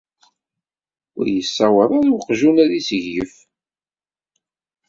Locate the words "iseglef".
2.79-3.33